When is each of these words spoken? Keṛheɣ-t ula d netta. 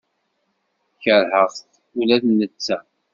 Keṛheɣ-t 1.03 1.69
ula 1.99 2.17
d 2.23 2.25
netta. 2.39 2.77